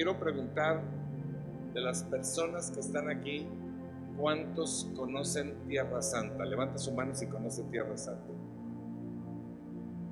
[0.00, 0.80] quiero preguntar
[1.74, 3.46] de las personas que están aquí,
[4.16, 6.42] ¿cuántos conocen Tierra Santa?
[6.46, 8.32] Levanta su mano si conoce Tierra Santa.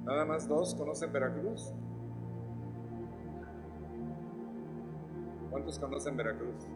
[0.04, 1.72] Nada más dos conocen Veracruz.
[5.51, 6.66] ¿Cuántos conocen Veracruz?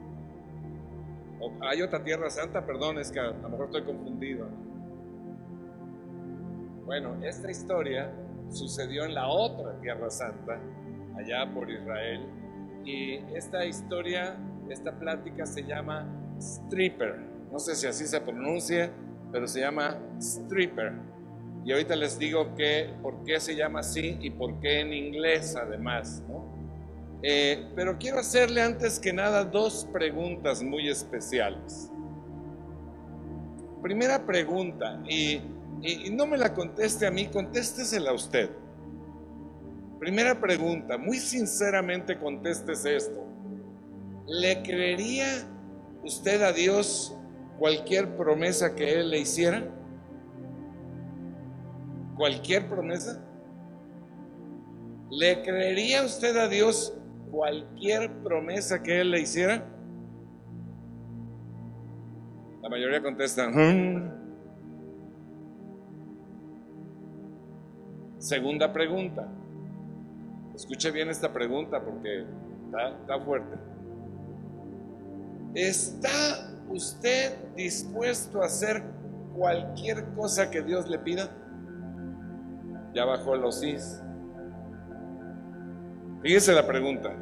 [1.69, 4.49] hay otra Tierra Santa, perdón, es que a, lo mejor estoy confundido.
[6.87, 8.11] Bueno, esta historia
[8.49, 10.59] sucedió en la otra Tierra Santa,
[11.15, 12.42] allá por Israel,
[12.85, 14.37] y esta historia,
[14.69, 16.07] esta plática se llama
[16.39, 17.19] Stripper.
[17.51, 18.91] No sé si así se pronuncia,
[19.31, 20.93] pero se llama Stripper.
[21.65, 25.57] Y ahorita les digo que, por qué se llama así y por qué en inglés
[25.57, 26.23] además.
[27.23, 31.91] Eh, pero quiero hacerle antes que nada dos preguntas muy especiales.
[33.81, 35.41] Primera pregunta, y,
[35.83, 38.51] y no me la conteste a mí, contéstesela a usted.
[40.03, 43.25] Primera pregunta, muy sinceramente contéstese esto.
[44.27, 45.47] ¿Le creería
[46.03, 47.17] usted a Dios
[47.57, 49.63] cualquier promesa que Él le hiciera?
[52.17, 53.25] ¿Cualquier promesa?
[55.09, 56.99] ¿Le creería usted a Dios
[57.31, 59.65] cualquier promesa que Él le hiciera?
[62.61, 64.11] La mayoría contesta, hmm".
[68.19, 69.29] segunda pregunta.
[70.63, 72.25] Escuche bien esta pregunta porque
[73.03, 73.59] está, fuerte.
[75.57, 78.85] ¿Está usted dispuesto a hacer
[79.37, 81.31] cualquier cosa que Dios le pida?
[82.95, 84.01] Ya bajó los cis.
[86.23, 87.13] Fíjese la pregunta.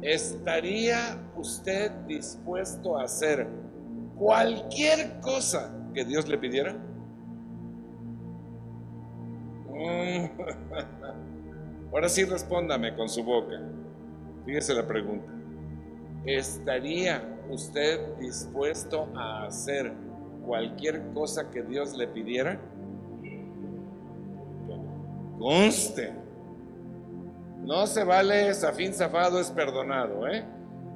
[0.00, 3.46] ¿Estaría usted dispuesto a hacer
[4.16, 6.74] cualquier cosa que Dios le pidiera?
[11.96, 13.58] Ahora sí respóndame con su boca.
[14.44, 15.32] Fíjese la pregunta.
[16.26, 19.94] ¿Estaría usted dispuesto a hacer
[20.44, 22.60] cualquier cosa que Dios le pidiera?
[25.38, 26.12] Conste.
[27.64, 30.44] No se vale zafín zafado es perdonado, ¿eh?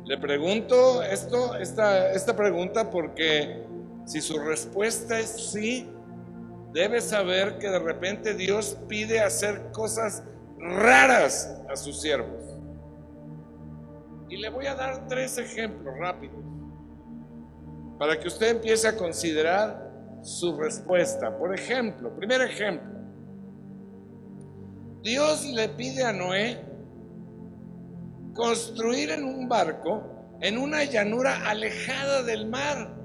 [0.04, 3.64] Le pregunto esto, esta, esta pregunta porque
[4.04, 5.88] si su respuesta es sí,
[6.74, 10.24] debe saber que de repente Dios pide hacer cosas
[10.60, 12.58] raras a sus siervos.
[14.28, 16.44] Y le voy a dar tres ejemplos rápidos
[17.98, 19.90] para que usted empiece a considerar
[20.22, 21.36] su respuesta.
[21.36, 23.00] Por ejemplo, primer ejemplo,
[25.02, 26.64] Dios le pide a Noé
[28.34, 30.02] construir en un barco
[30.40, 32.96] en una llanura alejada del mar,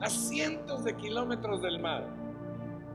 [0.00, 2.23] a cientos de kilómetros del mar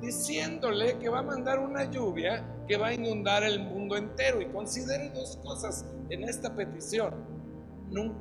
[0.01, 4.41] diciéndole que va a mandar una lluvia que va a inundar el mundo entero.
[4.41, 7.13] Y considere dos cosas en esta petición.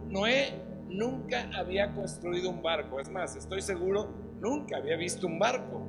[0.09, 0.55] Noé
[0.89, 4.09] nunca había construido un barco, es más, estoy seguro,
[4.41, 5.87] nunca había visto un barco.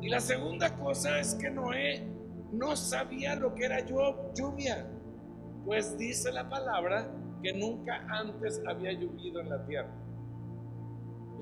[0.00, 2.02] Y la segunda cosa es que Noé
[2.52, 4.84] no sabía lo que era lluvia,
[5.64, 7.08] pues dice la palabra
[7.42, 9.92] que nunca antes había llovido en la tierra.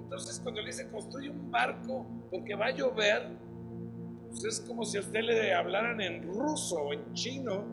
[0.03, 3.37] Entonces cuando le dice construye un barco porque va a llover,
[4.29, 7.65] pues es como si a usted le hablaran en ruso o en chino.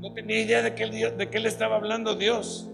[0.00, 2.70] No, tenía idea de qué, de qué le estaba hablando Dios.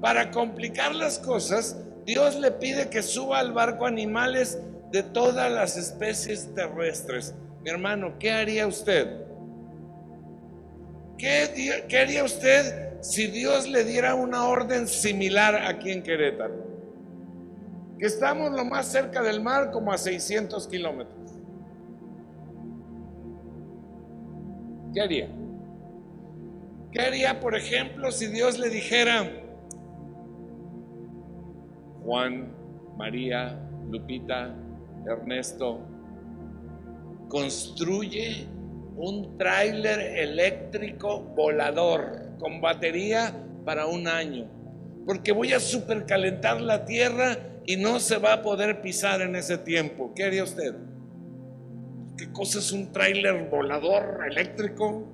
[0.00, 4.58] Para complicar las cosas, Dios le pide que suba al barco animales
[4.90, 7.34] de todas las especies terrestres.
[7.62, 9.23] Mi hermano, ¿qué haría usted?
[11.18, 16.64] ¿Qué, haría usted si Dios le diera una orden similar aquí en Querétaro?
[17.98, 21.32] Que estamos lo más cerca del mar, como a 600 kilómetros.
[24.92, 25.28] ¿Qué haría?
[26.92, 29.28] ¿Qué haría, por ejemplo, si Dios le dijera,
[32.04, 32.52] Juan,
[32.96, 33.58] María,
[33.90, 34.54] Lupita,
[35.06, 35.80] Ernesto,
[37.28, 38.46] construye
[38.96, 44.46] un tráiler eléctrico volador con batería para un año.
[45.06, 49.58] Porque voy a supercalentar la tierra y no se va a poder pisar en ese
[49.58, 50.12] tiempo.
[50.14, 50.74] ¿Qué haría usted?
[52.16, 55.04] ¿Qué cosa es un tráiler volador eléctrico?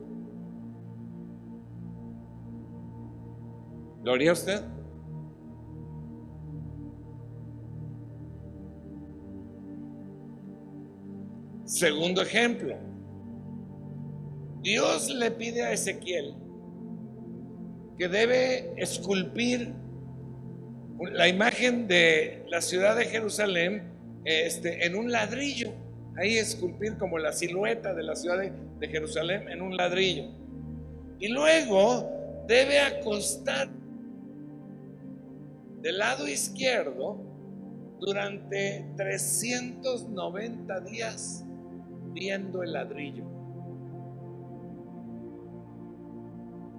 [4.05, 4.63] ¿Lo haría usted?
[11.65, 12.77] Segundo ejemplo.
[14.63, 16.35] Dios le pide a Ezequiel
[17.99, 19.73] que debe esculpir
[21.13, 23.93] la imagen de la ciudad de Jerusalén
[24.25, 25.73] este, en un ladrillo.
[26.17, 30.25] Ahí esculpir como la silueta de la ciudad de, de Jerusalén en un ladrillo.
[31.19, 32.11] Y luego
[32.47, 33.69] debe acostar
[35.81, 37.19] del lado izquierdo
[38.01, 41.45] durante 390 días
[42.13, 43.40] viendo el ladrillo.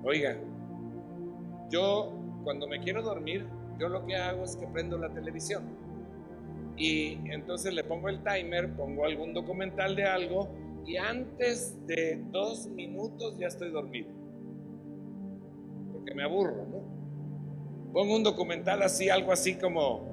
[0.04, 0.36] Oiga,
[1.70, 2.12] yo
[2.44, 3.46] cuando me quiero dormir,
[3.80, 5.64] yo lo que hago es que prendo la televisión.
[6.76, 10.50] Y entonces le pongo el timer, pongo algún documental de algo
[10.86, 14.10] y antes de dos minutos ya estoy dormido.
[15.94, 17.94] Porque me aburro, ¿no?
[17.94, 20.10] Pongo un documental así, algo así como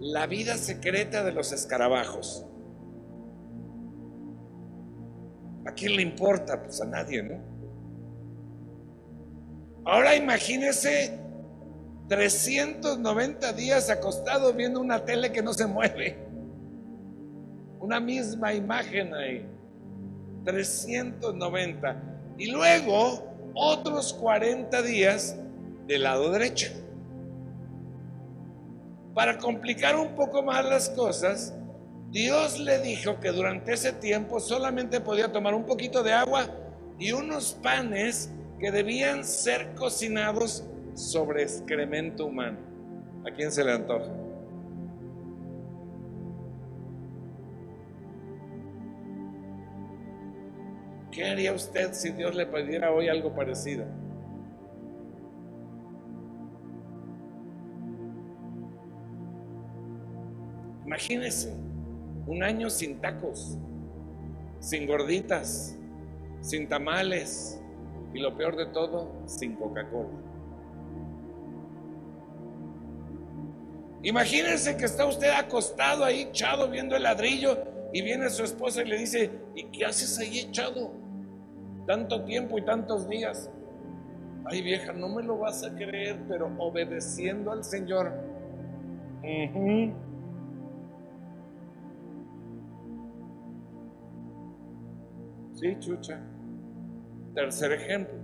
[0.00, 2.46] La vida secreta de los escarabajos.
[5.66, 6.62] ¿A quién le importa?
[6.62, 7.57] Pues a nadie, ¿no?
[9.88, 11.18] Ahora imagínese
[12.08, 16.18] 390 días acostado viendo una tele que no se mueve.
[17.80, 19.48] Una misma imagen ahí.
[20.44, 22.02] 390.
[22.36, 25.36] Y luego otros 40 días
[25.86, 26.70] del lado derecho.
[29.14, 31.54] Para complicar un poco más las cosas,
[32.10, 36.44] Dios le dijo que durante ese tiempo solamente podía tomar un poquito de agua
[36.98, 40.64] y unos panes que debían ser cocinados
[40.94, 42.58] sobre excremento humano.
[43.24, 44.10] ¿A quién se le antoja?
[51.12, 53.84] ¿Qué haría usted si Dios le pidiera hoy algo parecido?
[60.84, 61.52] Imagínese
[62.26, 63.56] un año sin tacos,
[64.58, 65.76] sin gorditas,
[66.40, 67.57] sin tamales
[68.14, 70.08] y lo peor de todo, sin Coca-Cola.
[74.02, 77.58] Imagínense que está usted acostado ahí echado viendo el ladrillo
[77.92, 80.92] y viene su esposa y le dice, ¿y qué haces ahí echado?
[81.86, 83.50] Tanto tiempo y tantos días.
[84.44, 88.12] Ay vieja, no me lo vas a creer, pero obedeciendo al Señor.
[95.54, 96.20] Sí, chucha.
[97.38, 98.18] Tercer ejemplo.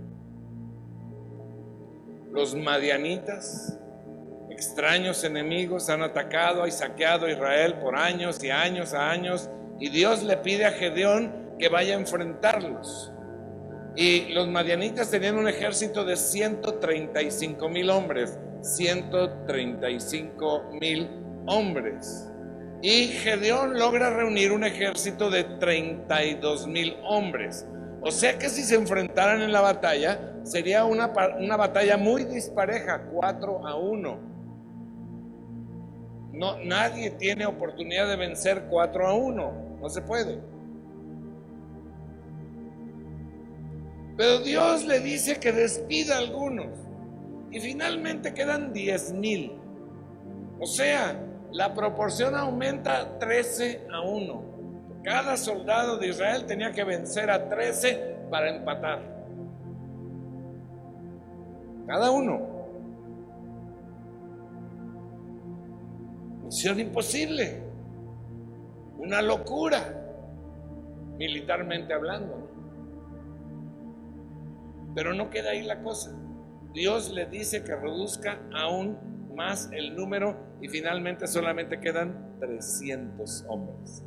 [2.33, 3.79] Los madianitas
[4.49, 9.87] extraños enemigos han atacado y saqueado a Israel por años y años a años y
[9.87, 13.13] Dios le pide a Gedeón que vaya a enfrentarlos.
[13.95, 21.09] Y los madianitas tenían un ejército de 135 mil hombres, 135 mil
[21.45, 22.29] hombres.
[22.81, 27.65] Y Gedeón logra reunir un ejército de 32 mil hombres.
[28.05, 33.01] O sea que si se enfrentaran en la batalla, sería una, una batalla muy dispareja,
[33.11, 34.19] 4 a 1.
[36.33, 39.77] No, nadie tiene oportunidad de vencer 4 a 1.
[39.81, 40.39] No se puede.
[44.15, 46.77] Pero Dios le dice que despida a algunos.
[47.49, 49.53] Y finalmente quedan 10 mil.
[50.59, 51.19] O sea,
[51.51, 54.44] la proporción aumenta 13 a 1.
[55.05, 59.03] Cada soldado de Israel tenía que vencer a 13 para empatar.
[61.85, 62.41] Cada uno.
[66.43, 67.61] Misión imposible.
[68.97, 69.79] Una locura,
[71.19, 72.49] militarmente hablando.
[74.95, 76.17] Pero no queda ahí la cosa.
[76.73, 78.97] Dios le dice que reduzca aún
[79.35, 84.03] más el número y finalmente solamente quedan 300 hombres.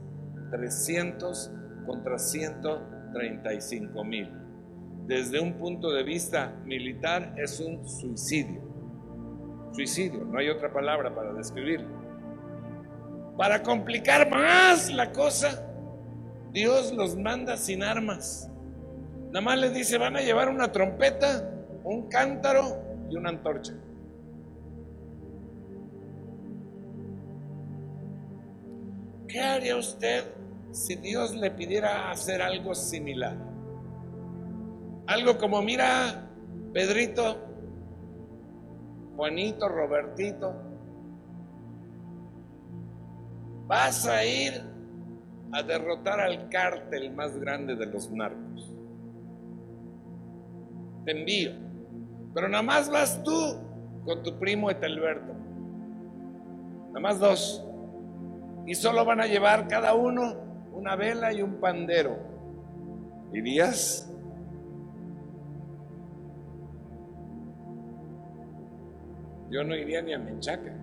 [0.51, 1.53] 300
[1.87, 4.31] contra 135 mil.
[5.07, 8.61] Desde un punto de vista militar es un suicidio.
[9.73, 11.89] Suicidio, no hay otra palabra para describirlo.
[13.37, 15.65] Para complicar más la cosa,
[16.53, 18.51] Dios los manda sin armas.
[19.27, 21.51] Nada más les dice, van a llevar una trompeta,
[21.85, 23.75] un cántaro y una antorcha.
[29.29, 30.25] ¿Qué haría usted
[30.73, 33.37] si Dios le pidiera hacer algo similar?
[35.07, 36.31] Algo como, mira,
[36.73, 37.37] Pedrito,
[39.17, 40.55] Juanito, Robertito,
[43.67, 44.63] vas a ir
[45.53, 48.73] a derrotar al cártel más grande de los narcos.
[51.05, 51.53] Te envío.
[52.35, 53.57] Pero nada más vas tú
[54.05, 55.35] con tu primo Etelberto.
[56.89, 57.65] Nada más dos.
[58.69, 60.35] Y solo van a llevar cada uno
[60.75, 62.19] una vela y un pandero.
[63.33, 64.07] ¿Irías?
[69.49, 70.75] Yo no iría ni a Menchaca,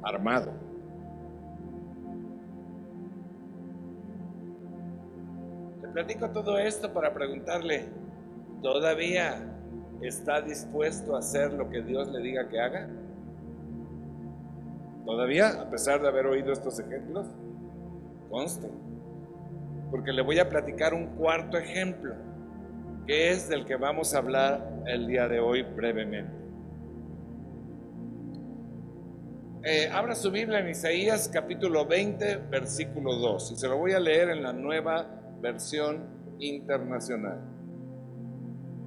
[0.00, 0.52] armado.
[5.82, 7.88] Le platico todo esto para preguntarle,
[8.62, 9.42] ¿todavía
[10.02, 12.88] está dispuesto a hacer lo que Dios le diga que haga?
[15.06, 17.28] ¿Todavía, a pesar de haber oído estos ejemplos?
[18.28, 18.68] Conste.
[19.88, 22.16] Porque le voy a platicar un cuarto ejemplo,
[23.06, 26.32] que es del que vamos a hablar el día de hoy brevemente.
[29.62, 34.00] Eh, abra su Biblia en Isaías capítulo 20, versículo 2, y se lo voy a
[34.00, 35.06] leer en la nueva
[35.40, 36.04] versión
[36.40, 37.40] internacional.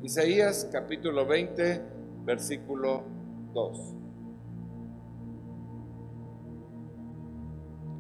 [0.04, 1.82] Isaías capítulo 20,
[2.26, 3.04] versículo
[3.54, 3.99] 2.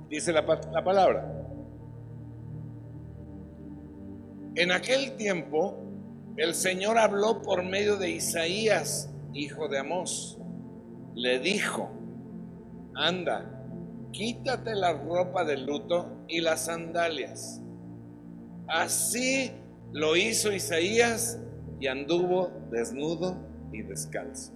[0.10, 1.36] Dice la, la palabra.
[4.56, 5.78] En aquel tiempo
[6.36, 10.38] el Señor habló por medio de Isaías, hijo de Amós.
[11.13, 11.89] Le dijo,
[12.96, 13.66] anda,
[14.12, 17.62] quítate la ropa de luto y las sandalias.
[18.68, 19.51] Así
[19.92, 21.39] lo hizo Isaías
[21.80, 23.36] y anduvo desnudo
[23.72, 24.54] y descalzo.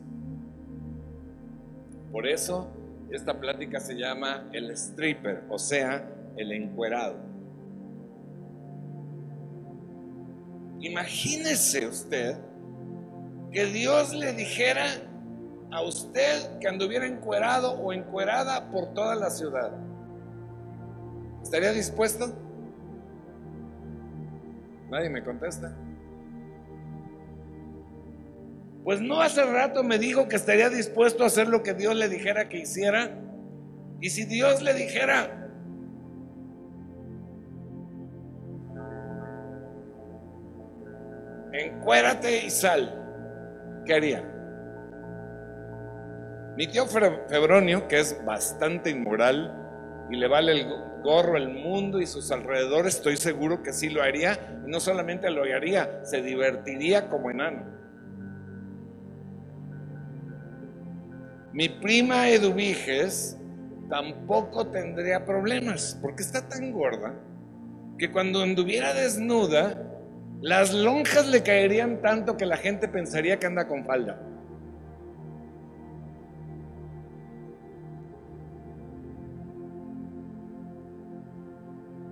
[2.12, 2.68] Por eso
[3.16, 7.16] esta plática se llama el stripper, o sea, el encuerado.
[10.80, 12.36] Imagínese usted
[13.52, 14.88] que Dios le dijera
[15.72, 19.72] a usted que anduviera encuerado o encuerada por toda la ciudad.
[21.44, 22.34] ¿Estaría dispuesto?
[24.90, 25.72] Nadie me contesta.
[28.84, 32.10] Pues no hace rato me dijo que estaría dispuesto a hacer lo que Dios le
[32.10, 33.12] dijera que hiciera.
[34.02, 35.50] Y si Dios le dijera,
[41.54, 44.30] encuérate y sal, ¿qué haría?
[46.58, 49.60] Mi tío Febronio, que es bastante inmoral
[50.12, 50.68] y le vale el
[51.02, 54.38] gorro el mundo y sus alrededores, estoy seguro que sí lo haría.
[54.66, 57.83] Y no solamente lo haría, se divertiría como enano.
[61.54, 63.38] Mi prima Eduviges
[63.88, 67.14] tampoco tendría problemas, porque está tan gorda
[68.00, 69.80] que cuando anduviera desnuda,
[70.42, 74.20] las lonjas le caerían tanto que la gente pensaría que anda con falda.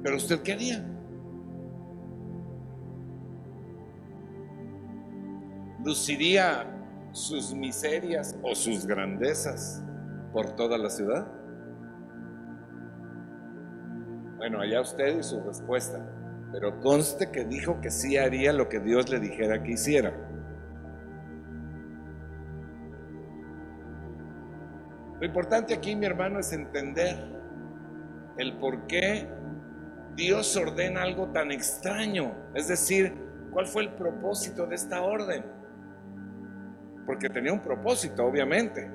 [0.04, 0.86] Pero usted qué haría?
[5.84, 6.81] ¿Luciría
[7.12, 9.84] sus miserias o sus grandezas
[10.32, 11.28] por toda la ciudad?
[14.38, 16.04] Bueno, allá usted y su respuesta.
[16.52, 20.14] Pero conste que dijo que sí haría lo que Dios le dijera que hiciera.
[25.20, 27.16] Lo importante aquí, mi hermano, es entender
[28.38, 29.30] el por qué
[30.16, 32.34] Dios ordena algo tan extraño.
[32.56, 33.14] Es decir,
[33.52, 35.61] ¿cuál fue el propósito de esta orden?
[37.06, 38.90] Porque tenía un propósito, obviamente.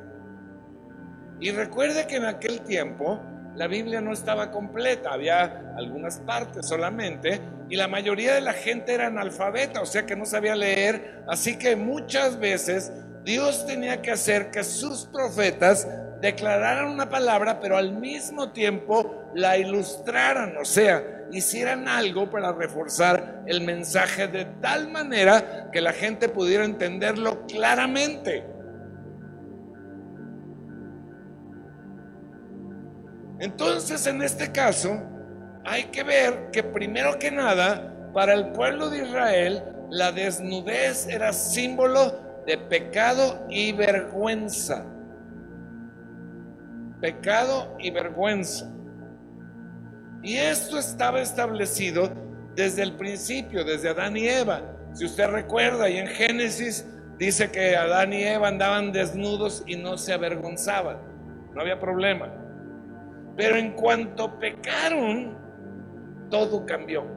[1.40, 3.20] Y recuerde que en aquel tiempo
[3.56, 8.94] la Biblia no estaba completa, había algunas partes solamente y la mayoría de la gente
[8.94, 12.92] era analfabeta, o sea que no sabía leer, así que muchas veces
[13.26, 15.88] Dios tenía que hacer que sus profetas
[16.20, 23.42] declararan una palabra, pero al mismo tiempo la ilustraran, o sea, hicieran algo para reforzar
[23.48, 28.46] el mensaje de tal manera que la gente pudiera entenderlo claramente.
[33.40, 35.02] Entonces, en este caso,
[35.64, 41.32] hay que ver que primero que nada, para el pueblo de Israel, la desnudez era
[41.32, 44.86] símbolo de pecado y vergüenza.
[47.00, 48.72] Pecado y vergüenza.
[50.22, 52.10] Y esto estaba establecido
[52.54, 54.62] desde el principio, desde Adán y Eva.
[54.92, 56.86] Si usted recuerda, y en Génesis
[57.18, 60.98] dice que Adán y Eva andaban desnudos y no se avergonzaban.
[61.52, 62.32] No había problema.
[63.36, 65.36] Pero en cuanto pecaron,
[66.30, 67.15] todo cambió.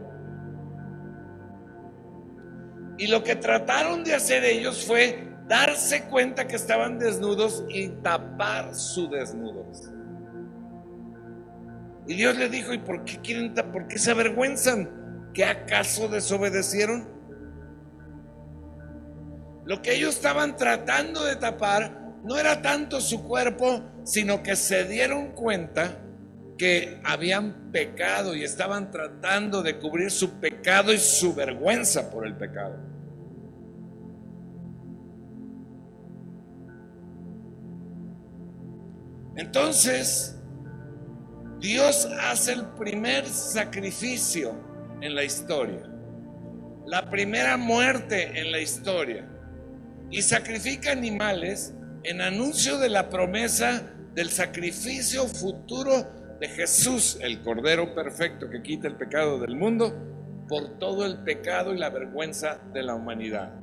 [3.00, 8.76] Y lo que trataron de hacer ellos fue darse cuenta que estaban desnudos y tapar
[8.76, 9.90] su desnudez.
[12.08, 15.30] Y Dios le dijo, ¿y por qué quieren por qué se avergüenzan?
[15.34, 17.08] ¿Que acaso desobedecieron?
[19.64, 24.84] Lo que ellos estaban tratando de tapar no era tanto su cuerpo, sino que se
[24.84, 26.02] dieron cuenta
[26.60, 32.36] que habían pecado y estaban tratando de cubrir su pecado y su vergüenza por el
[32.36, 32.78] pecado.
[39.38, 40.38] Entonces,
[41.62, 44.54] Dios hace el primer sacrificio
[45.00, 45.90] en la historia,
[46.86, 49.26] la primera muerte en la historia,
[50.12, 51.74] y sacrifica animales
[52.04, 53.82] en anuncio de la promesa
[54.14, 59.94] del sacrificio futuro de Jesús, el Cordero Perfecto que quita el pecado del mundo,
[60.48, 63.54] por todo el pecado y la vergüenza de la humanidad.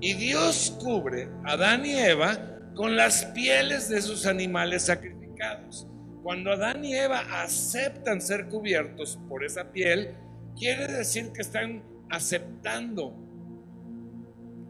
[0.00, 5.88] Y Dios cubre a Adán y Eva con las pieles de sus animales sacrificados.
[6.22, 10.14] Cuando Adán y Eva aceptan ser cubiertos por esa piel,
[10.56, 13.14] quiere decir que están aceptando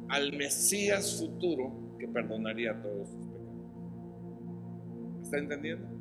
[0.08, 3.54] al Mesías futuro que perdonaría todos sus pecados.
[5.22, 5.93] ¿Está entendiendo?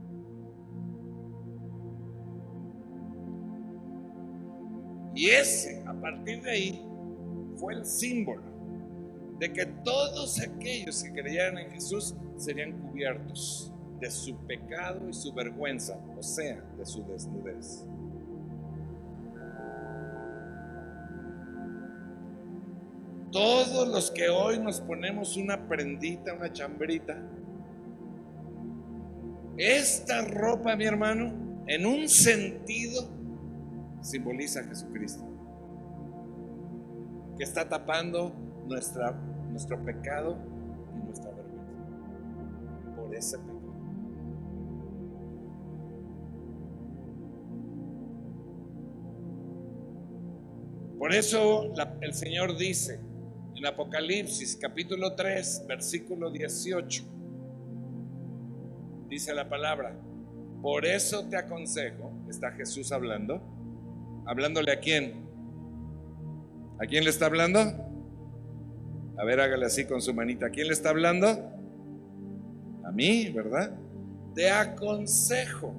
[5.16, 6.86] Y ese, a partir de ahí,
[7.56, 8.42] fue el símbolo
[9.40, 15.34] de que todos aquellos que creyeran en Jesús serían cubiertos de su pecado y su
[15.34, 17.86] vergüenza, o sea, de su desnudez.
[23.32, 27.18] Todos los que hoy nos ponemos una prendita, una chambrita,
[29.58, 31.34] esta ropa, mi hermano,
[31.68, 33.10] en un sentido
[34.04, 35.24] simboliza a Jesucristo,
[37.38, 38.32] que está tapando
[38.68, 40.38] nuestro pecado
[40.96, 43.54] y nuestra vergüenza por ese pecado.
[51.00, 53.00] Por eso el Señor dice
[53.56, 57.04] en Apocalipsis capítulo 3, versículo 18,
[59.10, 59.98] dice la palabra,
[60.62, 63.42] por eso te aconsejo, está Jesús hablando,
[64.26, 65.26] ¿Hablándole a quién?
[66.80, 67.60] ¿A quién le está hablando?
[67.60, 70.48] A ver, hágale así con su manita.
[70.48, 71.28] ¿A quién le está hablando?
[72.86, 73.78] A mí, ¿verdad?
[74.34, 75.74] Te aconsejo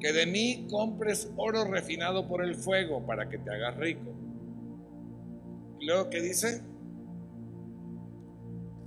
[0.00, 4.12] que de mí compres oro refinado por el fuego para que te hagas rico.
[5.78, 6.62] Y luego, ¿qué dice?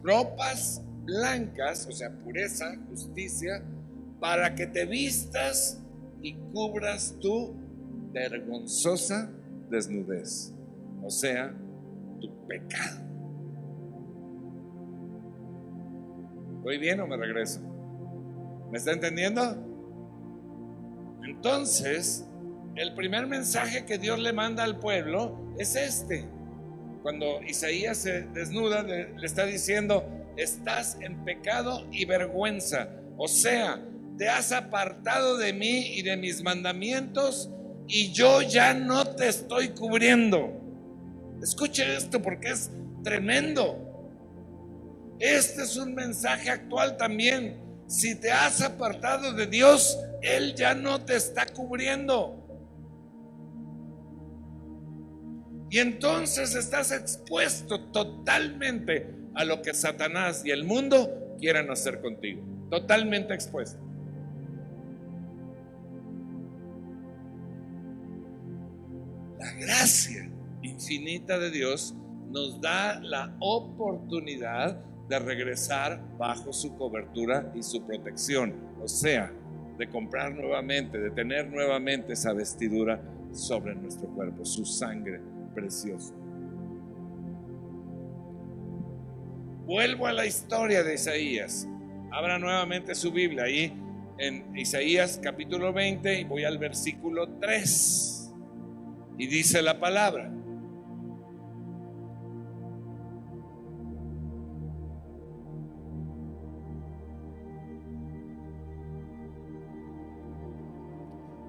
[0.04, 3.64] Ropas blancas, o sea, pureza, justicia,
[4.20, 5.82] para que te vistas
[6.26, 7.54] y cubras tu
[8.12, 9.30] vergonzosa
[9.70, 10.52] desnudez,
[11.04, 11.54] o sea,
[12.20, 13.00] tu pecado.
[16.64, 17.60] ¿Voy bien o me regreso?
[18.72, 19.56] ¿Me está entendiendo?
[21.28, 22.26] Entonces,
[22.76, 26.26] el primer mensaje que Dios le manda al pueblo es este.
[27.04, 30.04] Cuando Isaías se desnuda, le, está diciendo,
[30.38, 32.90] estás en pecado y vergüenza.
[33.16, 33.80] O sea,
[34.18, 37.50] te has apartado de mí y de mis mandamientos
[37.88, 40.52] y yo ya no te estoy cubriendo.
[41.42, 42.72] Escuche esto porque es
[43.04, 43.86] tremendo.
[45.20, 47.62] Este es un mensaje actual también.
[47.88, 52.42] Si te has apartado de Dios, Él ya no te está cubriendo.
[55.70, 62.42] Y entonces estás expuesto totalmente a lo que Satanás y el mundo quieran hacer contigo.
[62.70, 63.85] Totalmente expuesto.
[70.88, 71.96] De Dios
[72.30, 74.76] nos da la oportunidad
[75.10, 78.54] de regresar bajo su cobertura y su protección.
[78.82, 79.32] O sea,
[79.80, 85.22] de comprar nuevamente, de tener nuevamente esa vestidura sobre nuestro cuerpo, su sangre
[85.56, 86.14] preciosa.
[89.66, 91.68] Vuelvo a la historia de Isaías.
[92.12, 93.74] Abra nuevamente su Biblia ahí
[94.20, 98.34] en Isaías capítulo 20 y voy al versículo 3.
[99.18, 100.32] Y dice la palabra.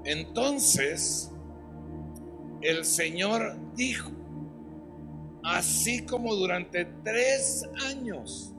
[0.07, 1.33] Entonces
[2.62, 4.12] el Señor dijo,
[5.42, 8.55] así como durante tres años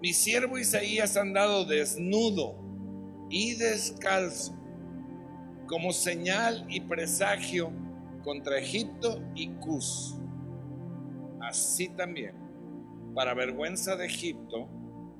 [0.00, 2.54] mi siervo Isaías ha andado desnudo
[3.28, 4.54] y descalzo
[5.66, 7.72] como señal y presagio
[8.22, 10.14] contra Egipto y Cus.
[11.40, 12.34] Así también,
[13.16, 14.68] para vergüenza de Egipto,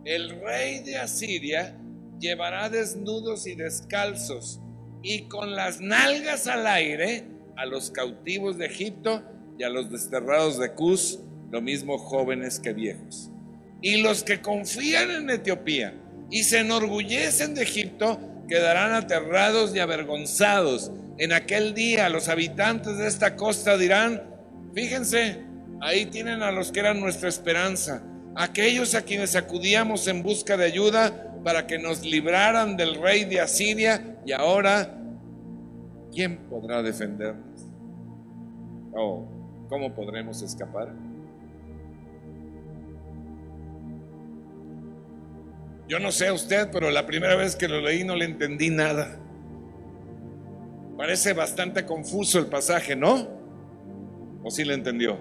[0.05, 1.77] el rey de Asiria
[2.20, 4.61] llevará desnudos y descalzos
[5.02, 7.24] y con las nalgas al aire
[7.57, 9.22] a los cautivos de Egipto
[9.59, 13.31] y a los desterrados de Cus, lo mismo jóvenes que viejos.
[13.81, 15.94] Y los que confían en Etiopía
[16.31, 20.90] y se enorgullecen de Egipto, quedarán aterrados y avergonzados.
[21.18, 24.22] En aquel día los habitantes de esta costa dirán,
[24.74, 25.42] fíjense,
[25.81, 28.02] ahí tienen a los que eran nuestra esperanza.
[28.38, 33.40] aquellos a quienes acudíamos en busca de ayuda para que nos libraran del rey de
[33.40, 34.99] Asiria y ahora,
[36.12, 37.66] ¿quién podrá defendernos?
[38.92, 39.27] ¿O
[39.68, 40.92] cómo podremos escapar?
[45.88, 48.70] Yo no sé a usted, pero la primera vez que lo leí no le entendí
[48.70, 49.16] nada.
[50.96, 53.29] Parece bastante confuso el pasaje, ¿no?
[54.42, 55.16] ¿O sí le entendió?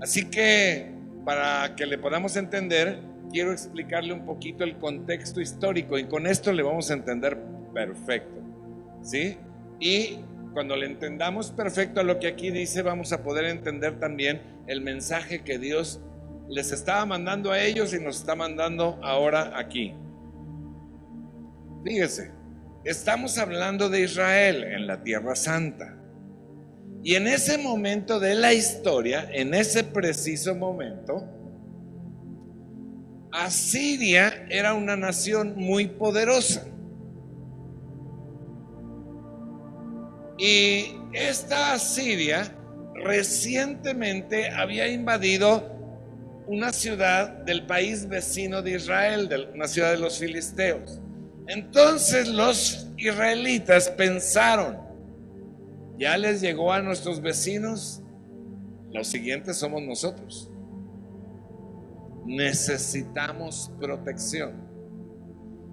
[0.00, 0.92] Así que,
[1.24, 3.00] para que le podamos entender,
[3.34, 7.36] quiero explicarle un poquito el contexto histórico y con esto le vamos a entender
[7.74, 8.40] perfecto.
[9.02, 9.36] ¿Sí?
[9.80, 10.20] Y
[10.52, 14.80] cuando le entendamos perfecto a lo que aquí dice, vamos a poder entender también el
[14.82, 16.00] mensaje que Dios
[16.48, 19.94] les estaba mandando a ellos y nos está mandando ahora aquí.
[21.84, 22.30] Fíjese,
[22.84, 25.98] estamos hablando de Israel en la Tierra Santa.
[27.02, 31.28] Y en ese momento de la historia, en ese preciso momento,
[33.34, 36.64] Asiria era una nación muy poderosa.
[40.38, 42.56] Y esta Asiria
[42.94, 45.68] recientemente había invadido
[46.46, 51.00] una ciudad del país vecino de Israel, de una ciudad de los filisteos.
[51.48, 54.78] Entonces los israelitas pensaron,
[55.98, 58.00] ya les llegó a nuestros vecinos,
[58.92, 60.50] los siguientes somos nosotros.
[62.26, 64.52] Necesitamos protección.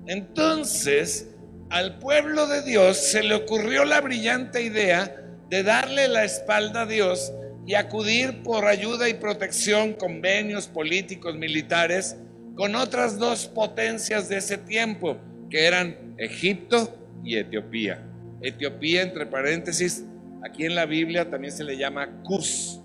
[0.07, 1.29] Entonces,
[1.69, 5.15] al pueblo de Dios se le ocurrió la brillante idea
[5.49, 7.31] de darle la espalda a Dios
[7.65, 12.17] y acudir por ayuda y protección, convenios políticos, militares,
[12.55, 15.17] con otras dos potencias de ese tiempo,
[15.49, 18.03] que eran Egipto y Etiopía.
[18.41, 20.03] Etiopía, entre paréntesis,
[20.43, 22.80] aquí en la Biblia también se le llama Cus.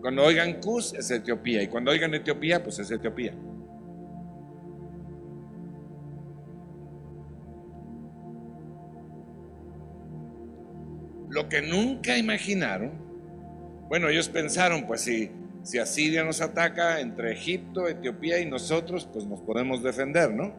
[0.00, 3.34] Cuando oigan Cus es Etiopía y cuando oigan Etiopía, pues es Etiopía.
[11.30, 13.08] Lo que nunca imaginaron
[13.88, 15.30] bueno, ellos pensaron, pues si,
[15.62, 20.52] si Asiria nos ataca entre Egipto, Etiopía y nosotros, pues nos podemos defender, ¿no?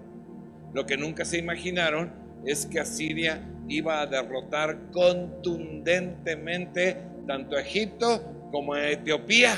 [0.74, 2.12] Lo que nunca se imaginaron
[2.44, 6.98] es que Asiria iba a derrotar contundentemente
[7.30, 9.56] tanto a Egipto como a Etiopía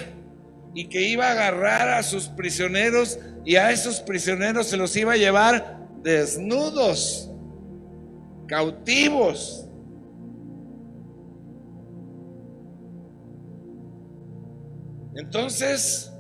[0.75, 5.13] y que iba a agarrar a sus prisioneros y a esos prisioneros se los iba
[5.13, 7.31] a llevar desnudos,
[8.45, 9.69] cautivos.
[15.15, 16.11] Entonces,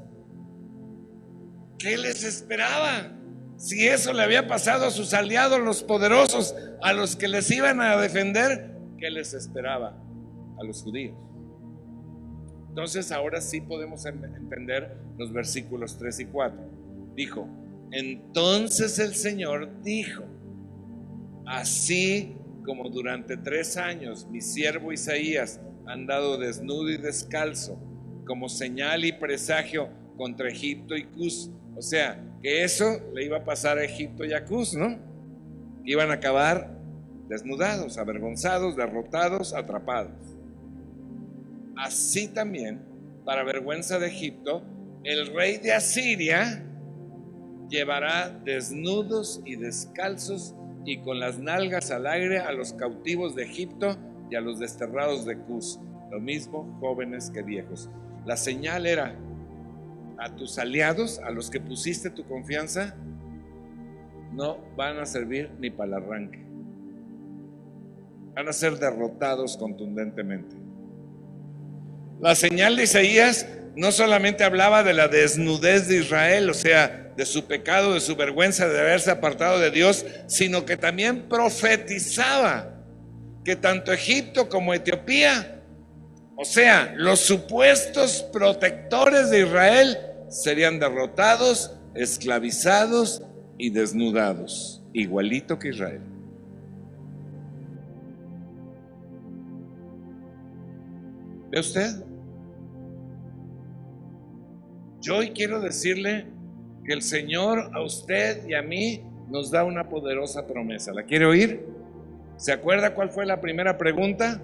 [1.77, 3.11] ¿qué les esperaba?
[3.57, 7.81] Si eso le había pasado a sus aliados, los poderosos, a los que les iban
[7.81, 10.01] a defender, ¿qué les esperaba
[10.57, 11.30] a los judíos?
[12.71, 16.57] Entonces ahora sí podemos entender los versículos 3 y 4.
[17.17, 17.45] Dijo,
[17.91, 20.23] entonces el Señor dijo,
[21.45, 27.77] así como durante tres años mi siervo Isaías ha andado desnudo y descalzo,
[28.25, 31.51] como señal y presagio contra Egipto y Cus.
[31.75, 34.97] O sea, que eso le iba a pasar a Egipto y a Cus, ¿no?
[35.83, 36.79] Iban a acabar
[37.27, 40.30] desnudados, avergonzados, derrotados, atrapados.
[41.77, 42.81] Así también,
[43.25, 44.63] para vergüenza de Egipto,
[45.03, 46.63] el rey de Asiria
[47.69, 50.55] llevará desnudos y descalzos
[50.85, 53.97] y con las nalgas al aire a los cautivos de Egipto
[54.29, 55.79] y a los desterrados de Cus,
[56.11, 57.89] lo mismo jóvenes que viejos.
[58.25, 59.15] La señal era
[60.17, 62.95] a tus aliados, a los que pusiste tu confianza,
[64.33, 66.45] no van a servir ni para el arranque.
[68.35, 70.60] Van a ser derrotados contundentemente.
[72.21, 77.25] La señal de Isaías no solamente hablaba de la desnudez de Israel, o sea, de
[77.25, 82.75] su pecado, de su vergüenza de haberse apartado de Dios, sino que también profetizaba
[83.43, 85.61] que tanto Egipto como Etiopía
[86.41, 89.95] o sea, los supuestos protectores de Israel
[90.27, 93.21] serían derrotados, esclavizados
[93.59, 96.01] y desnudados, igualito que Israel.
[101.51, 102.10] ¿Ve usted?
[105.01, 106.27] Yo hoy quiero decirle
[106.85, 110.93] que el Señor a usted y a mí nos da una poderosa promesa.
[110.93, 111.65] ¿La quiere oír?
[112.37, 114.39] ¿Se acuerda cuál fue la primera pregunta?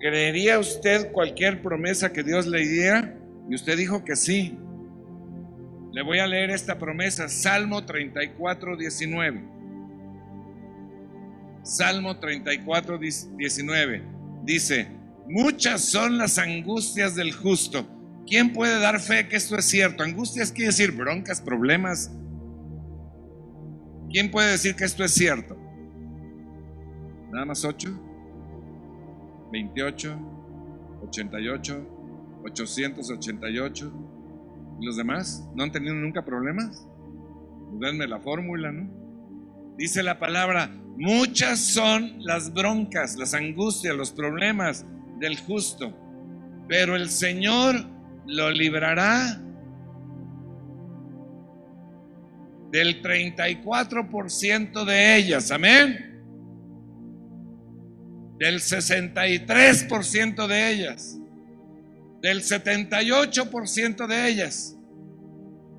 [0.00, 3.14] ¿Creería usted cualquier promesa que Dios le diera?
[3.50, 4.56] Y usted dijo que sí.
[5.92, 9.44] Le voy a leer esta promesa, Salmo 34, 19.
[11.62, 14.02] Salmo 34, 19.
[14.42, 14.88] Dice,
[15.28, 17.86] muchas son las angustias del justo,
[18.26, 20.02] ¿Quién puede dar fe que esto es cierto?
[20.02, 22.10] Angustias quiere decir broncas, problemas.
[24.10, 25.56] ¿Quién puede decir que esto es cierto?
[27.30, 27.88] Nada más 8,
[29.52, 30.18] 28,
[31.02, 31.86] 88,
[32.44, 33.92] 888.
[34.80, 35.48] ¿Y los demás?
[35.54, 36.86] ¿No han tenido nunca problemas?
[37.80, 38.90] Denme la fórmula, ¿no?
[39.76, 44.86] Dice la palabra, muchas son las broncas, las angustias, los problemas
[45.18, 45.96] del justo,
[46.68, 47.86] pero el Señor
[48.26, 49.40] lo librará
[52.70, 56.08] del 34% de ellas, amén.
[58.38, 61.18] Del 63% de ellas,
[62.22, 64.76] del 78% de ellas.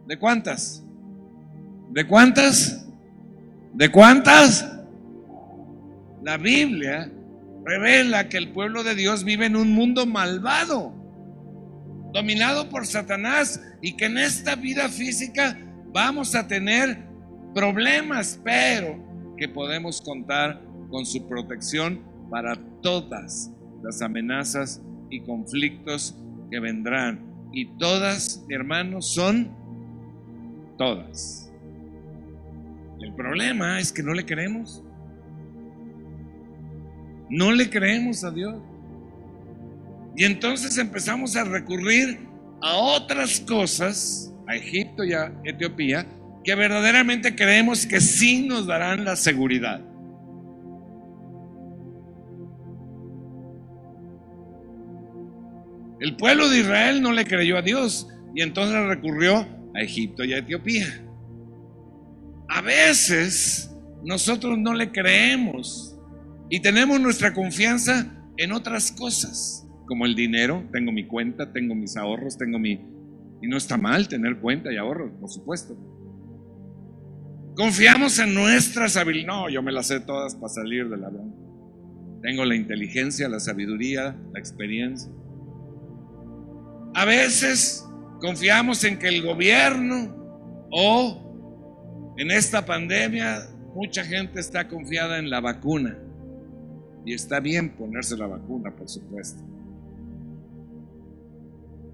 [0.08, 0.84] ¿De cuántas?
[1.90, 2.88] ¿De cuántas?
[3.74, 4.70] ¿De cuántas?
[6.22, 7.12] La Biblia
[7.66, 11.03] revela que el pueblo de Dios vive en un mundo malvado
[12.14, 15.58] dominado por Satanás y que en esta vida física
[15.92, 17.06] vamos a tener
[17.54, 19.04] problemas, pero
[19.38, 23.52] que podemos contar con su protección para todas
[23.84, 26.16] las amenazas y conflictos
[26.50, 27.20] que vendrán.
[27.52, 29.52] Y todas, hermanos, son
[30.78, 31.52] todas.
[33.00, 34.84] El problema es que no le creemos.
[37.30, 38.56] No le creemos a Dios.
[40.16, 42.20] Y entonces empezamos a recurrir
[42.62, 46.06] a otras cosas, a Egipto y a Etiopía,
[46.44, 49.82] que verdaderamente creemos que sí nos darán la seguridad.
[56.00, 60.34] El pueblo de Israel no le creyó a Dios y entonces recurrió a Egipto y
[60.34, 61.02] a Etiopía.
[62.50, 63.72] A veces
[64.04, 65.98] nosotros no le creemos
[66.50, 68.06] y tenemos nuestra confianza
[68.38, 72.80] en otras cosas como el dinero, tengo mi cuenta, tengo mis ahorros, tengo mi...
[73.42, 75.76] Y no está mal tener cuenta y ahorros, por supuesto.
[77.56, 79.28] Confiamos en nuestras habilidades.
[79.28, 81.38] No, yo me las sé todas para salir de la bronca.
[82.22, 85.12] Tengo la inteligencia, la sabiduría, la experiencia.
[86.96, 87.86] A veces
[88.22, 90.16] confiamos en que el gobierno
[90.72, 93.42] o en esta pandemia
[93.76, 95.98] mucha gente está confiada en la vacuna.
[97.06, 99.44] Y está bien ponerse la vacuna, por supuesto.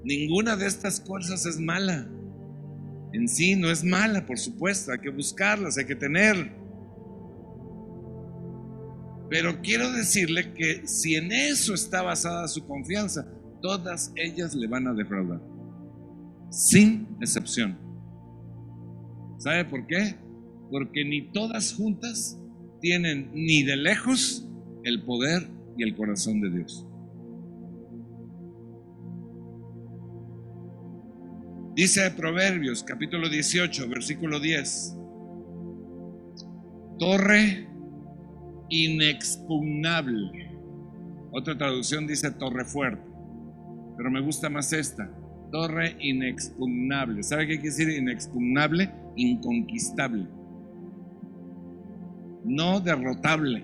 [0.04, 2.08] Ninguna de estas cosas es mala.
[3.12, 6.52] En sí no es mala, por supuesto, hay que buscarlas, hay que tener.
[9.30, 13.28] Pero quiero decirle que si en eso está basada su confianza,
[13.62, 15.42] todas ellas le van a defraudar.
[16.50, 17.78] Sin excepción.
[19.38, 20.16] ¿Sabe por qué?
[20.72, 22.40] Porque ni todas juntas
[22.82, 24.48] tienen ni de lejos
[24.84, 26.89] el poder y el corazón de Dios.
[31.76, 34.98] Dice Proverbios capítulo 18, versículo 10.
[36.98, 37.68] Torre
[38.70, 40.52] inexpugnable.
[41.32, 43.08] Otra traducción dice torre fuerte,
[43.96, 45.10] pero me gusta más esta.
[45.52, 47.24] Torre inexpugnable.
[47.24, 48.92] ¿Sabe qué quiere decir inexpugnable?
[49.16, 50.28] Inconquistable.
[52.44, 53.64] No derrotable.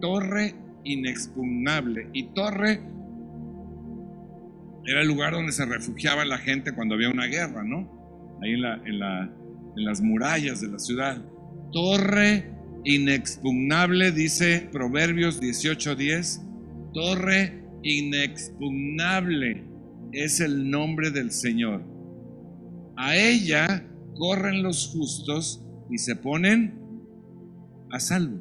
[0.00, 2.08] Torre inexpugnable.
[2.12, 2.80] Y torre
[4.86, 8.38] era el lugar donde se refugiaba la gente cuando había una guerra, ¿no?
[8.42, 11.22] Ahí en, en las murallas de la ciudad.
[11.72, 12.50] Torre
[12.84, 16.92] inexpugnable, dice Proverbios 18:10.
[16.92, 19.64] Torre inexpugnable
[20.12, 21.84] es el nombre del Señor.
[22.96, 26.78] A ella corren los justos y se ponen
[27.90, 28.38] a salvo.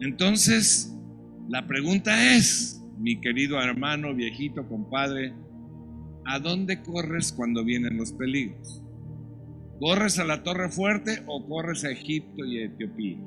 [0.00, 0.95] Entonces,
[1.48, 5.32] la pregunta es, mi querido hermano, viejito, compadre,
[6.24, 8.82] ¿a dónde corres cuando vienen los peligros?
[9.78, 13.18] ¿Corres a la Torre Fuerte o corres a Egipto y a Etiopía?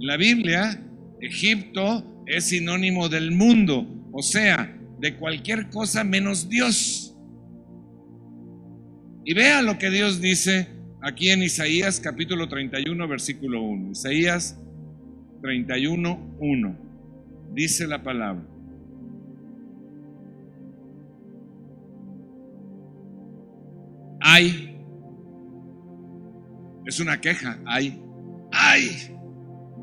[0.00, 0.84] En la Biblia,
[1.20, 7.16] Egipto es sinónimo del mundo, o sea, de cualquier cosa menos Dios.
[9.24, 10.68] Y vea lo que Dios dice
[11.00, 13.92] aquí en Isaías capítulo 31, versículo 1.
[13.92, 14.58] Isaías
[15.42, 16.76] 31.1.
[17.52, 18.42] Dice la palabra.
[24.20, 24.78] Hay,
[26.86, 28.00] es una queja, hay,
[28.52, 29.08] hay.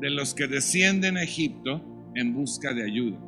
[0.00, 3.18] De los que descienden a Egipto en busca de ayuda,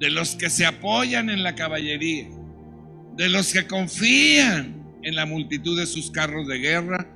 [0.00, 2.28] de los que se apoyan en la caballería,
[3.16, 7.06] de los que confían en la multitud de sus carros de guerra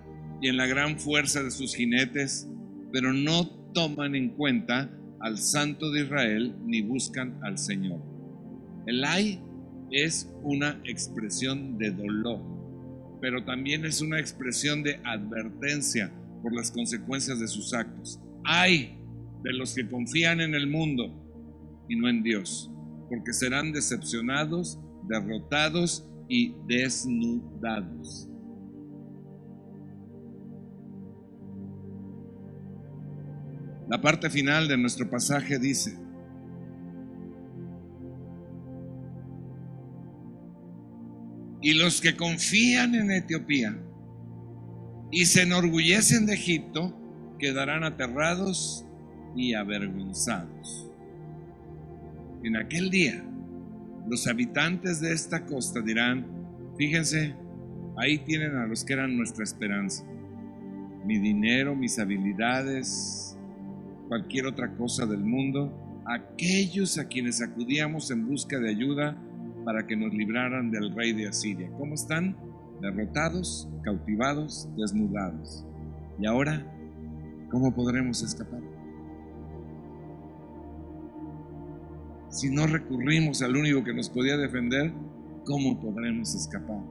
[0.41, 2.49] y en la gran fuerza de sus jinetes
[2.93, 8.01] pero no toman en cuenta al Santo de Israel ni buscan al Señor.
[8.87, 9.41] El ay
[9.91, 12.41] es una expresión de dolor,
[13.21, 18.21] pero también es una expresión de advertencia por las consecuencias de sus actos.
[18.45, 18.99] Ay
[19.43, 21.13] de los que confían en el mundo
[21.89, 22.71] y no en Dios,
[23.09, 24.79] porque serán decepcionados,
[25.09, 28.29] derrotados y desnudados.
[33.93, 35.99] La parte final de nuestro pasaje dice,
[41.61, 43.77] y los que confían en Etiopía
[45.11, 46.99] y se enorgullecen de Egipto
[47.39, 48.87] quedarán aterrados
[49.37, 50.91] y avergonzados.
[52.45, 53.23] En aquel día,
[54.09, 56.27] los habitantes de esta costa dirán,
[56.79, 57.35] fíjense,
[57.99, 60.03] ahí tienen a los que eran nuestra esperanza.
[61.05, 63.32] Mi dinero, mis habilidades,
[64.13, 65.73] cualquier otra cosa del mundo,
[66.05, 69.17] aquellos a quienes acudíamos en busca de ayuda
[69.65, 71.71] para que nos libraran del rey de Asiria.
[71.79, 72.37] ¿Cómo están?
[72.83, 75.65] Derrotados, cautivados, desnudados.
[76.21, 76.63] ¿Y ahora
[77.51, 78.61] cómo podremos escapar?
[82.29, 84.93] Si no recurrimos al único que nos podía defender,
[85.47, 86.83] ¿cómo podremos escapar?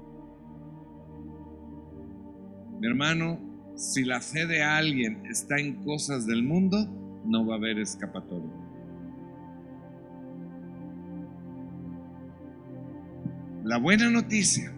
[2.80, 3.40] Mi hermano,
[3.76, 8.50] si la fe de alguien está en cosas del mundo, no va a haber escapatoria.
[13.64, 14.74] La buena noticia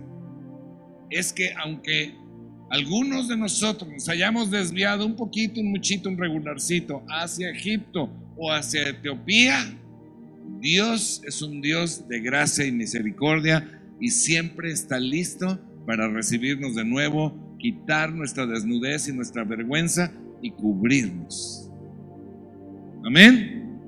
[1.10, 2.16] es que aunque
[2.70, 8.52] algunos de nosotros nos hayamos desviado un poquito, un muchito, un regularcito hacia Egipto o
[8.52, 9.78] hacia Etiopía,
[10.60, 16.84] Dios es un Dios de gracia y misericordia y siempre está listo para recibirnos de
[16.84, 21.63] nuevo, quitar nuestra desnudez y nuestra vergüenza y cubrirnos.
[23.06, 23.82] Amén.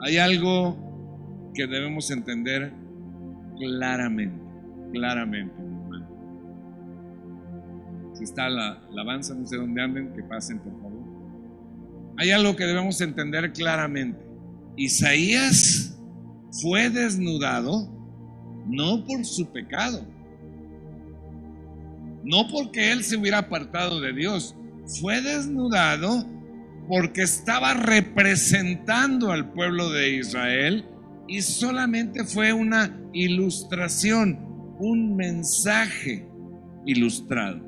[0.00, 0.76] Hay algo
[1.52, 2.72] que debemos entender
[3.58, 4.40] claramente,
[4.92, 6.08] claramente, hermano.
[8.14, 11.02] Si está la alabanza, no sé dónde anden, que pasen, por favor.
[12.18, 14.24] Hay algo que debemos entender claramente.
[14.76, 16.00] Isaías
[16.62, 17.88] fue desnudado
[18.66, 20.06] no por su pecado,
[22.22, 24.54] no porque él se hubiera apartado de Dios,
[25.00, 26.24] fue desnudado
[26.90, 30.84] porque estaba representando al pueblo de Israel
[31.28, 34.40] y solamente fue una ilustración,
[34.80, 36.28] un mensaje
[36.84, 37.60] ilustrado,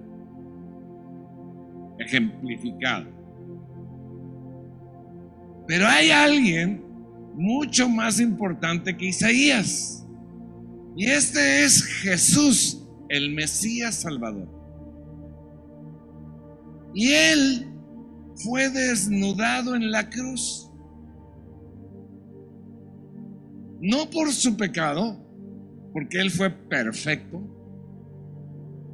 [2.01, 3.07] ejemplificado.
[5.69, 6.85] Pero hay alguien
[7.37, 10.05] mucho más importante que Isaías.
[10.97, 14.49] Y este es Jesús, el Mesías Salvador.
[16.93, 17.72] Y él
[18.45, 20.73] fue desnudado en la cruz.
[23.83, 25.19] no por su pecado,
[25.93, 27.43] porque Él fue perfecto,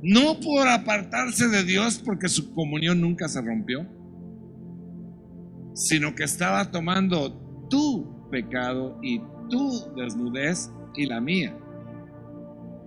[0.02, 3.86] no por apartarse de Dios, porque su comunión nunca se rompió,
[5.74, 11.54] sino que estaba tomando tu pecado y tu desnudez y la mía.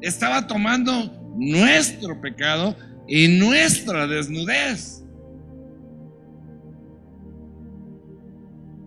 [0.01, 0.91] Estaba tomando
[1.37, 2.75] nuestro pecado
[3.07, 5.00] y nuestra desnudez.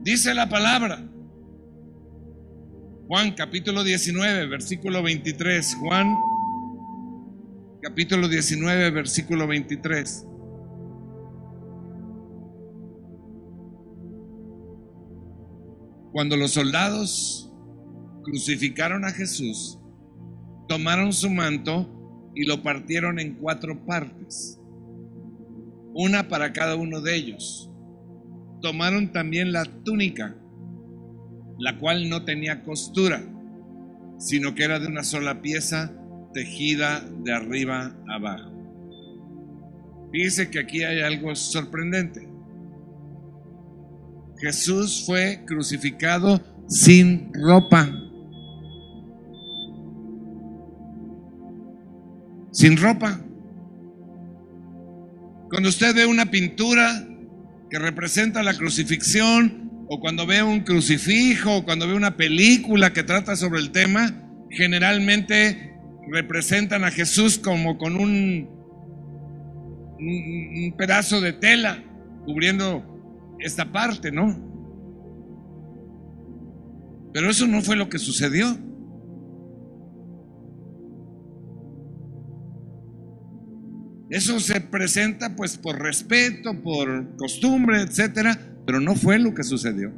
[0.05, 1.03] Dice la palabra,
[3.09, 5.77] Juan capítulo 19, versículo 23.
[5.77, 6.15] Juan
[7.81, 10.27] capítulo 19, versículo 23.
[16.13, 17.51] Cuando los soldados
[18.25, 19.79] crucificaron a Jesús,
[20.69, 24.61] tomaron su manto y lo partieron en cuatro partes,
[25.95, 27.71] una para cada uno de ellos.
[28.61, 30.35] Tomaron también la túnica
[31.59, 33.23] la cual no tenía costura,
[34.19, 35.93] sino que era de una sola pieza
[36.33, 38.51] tejida de arriba abajo.
[40.13, 42.29] Dice que aquí hay algo sorprendente.
[44.39, 47.89] Jesús fue crucificado sin ropa.
[52.51, 53.21] Sin ropa.
[55.51, 57.07] Cuando usted ve una pintura
[57.75, 63.03] que representa la crucifixión, o cuando ve un crucifijo, o cuando ve una película que
[63.03, 64.15] trata sobre el tema,
[64.49, 65.75] generalmente
[66.09, 68.49] representan a Jesús como con un,
[70.79, 71.83] pedazo de tela
[72.25, 74.39] cubriendo esta parte, ¿no?
[77.13, 78.57] Pero eso no fue lo que sucedió.
[84.15, 89.93] Eso se presenta pues por respeto, por costumbre, etcétera, pero no fue lo que sucedió.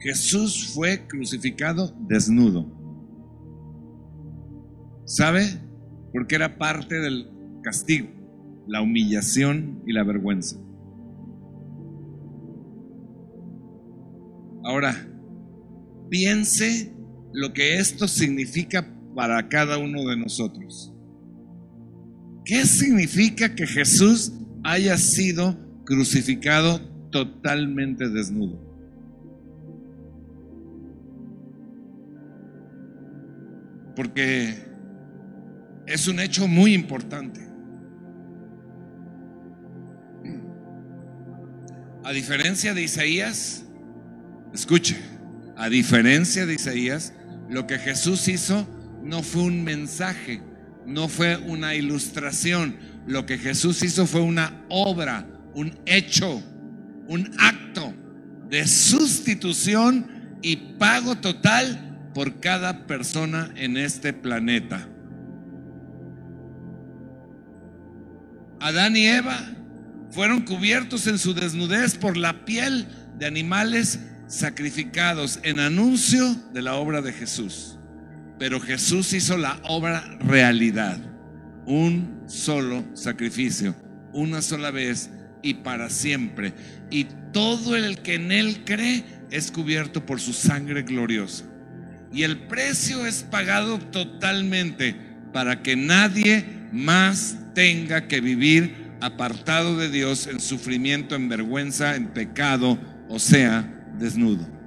[0.00, 2.72] Jesús fue crucificado desnudo.
[5.04, 5.60] ¿Sabe?
[6.10, 7.32] Porque era parte del
[7.62, 8.08] castigo,
[8.66, 10.56] la humillación y la vergüenza.
[14.64, 15.06] Ahora,
[16.08, 16.94] piense
[17.34, 20.94] lo que esto significa para cada uno de nosotros.
[22.44, 28.60] ¿Qué significa que Jesús haya sido crucificado totalmente desnudo?
[33.96, 34.54] Porque
[35.88, 37.40] es un hecho muy importante.
[42.04, 43.64] A diferencia de Isaías,
[44.54, 44.96] escuche,
[45.56, 47.12] a diferencia de Isaías,
[47.50, 48.77] lo que Jesús hizo
[49.08, 50.42] no fue un mensaje,
[50.84, 52.76] no fue una ilustración.
[53.06, 56.42] Lo que Jesús hizo fue una obra, un hecho,
[57.06, 57.94] un acto
[58.50, 64.86] de sustitución y pago total por cada persona en este planeta.
[68.60, 69.38] Adán y Eva
[70.10, 72.86] fueron cubiertos en su desnudez por la piel
[73.18, 77.77] de animales sacrificados en anuncio de la obra de Jesús.
[78.38, 80.98] Pero Jesús hizo la obra realidad.
[81.66, 83.74] Un solo sacrificio,
[84.12, 85.10] una sola vez
[85.42, 86.54] y para siempre.
[86.90, 91.44] Y todo el que en Él cree es cubierto por su sangre gloriosa.
[92.12, 94.96] Y el precio es pagado totalmente
[95.32, 102.08] para que nadie más tenga que vivir apartado de Dios en sufrimiento, en vergüenza, en
[102.08, 102.78] pecado,
[103.08, 103.68] o sea,
[103.98, 104.57] desnudo.